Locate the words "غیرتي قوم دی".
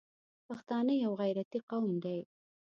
1.21-2.19